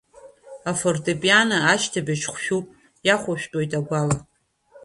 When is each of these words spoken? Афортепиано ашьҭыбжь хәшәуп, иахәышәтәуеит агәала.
Афортепиано 0.71 1.57
ашьҭыбжь 1.71 2.25
хәшәуп, 2.33 2.65
иахәышәтәуеит 3.07 3.71
агәала. 3.79 4.17